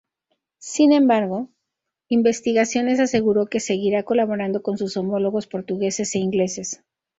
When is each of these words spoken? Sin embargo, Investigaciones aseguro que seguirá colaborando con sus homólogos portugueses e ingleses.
Sin 0.57 0.93
embargo, 0.93 1.51
Investigaciones 2.07 2.99
aseguro 2.99 3.45
que 3.45 3.59
seguirá 3.59 4.01
colaborando 4.01 4.63
con 4.63 4.79
sus 4.79 4.97
homólogos 4.97 5.45
portugueses 5.45 6.15
e 6.15 6.17
ingleses. 6.17 6.83